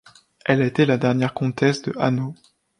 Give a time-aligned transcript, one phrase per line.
[0.45, 2.33] Elle a été la dernière Comtesse de Hanau.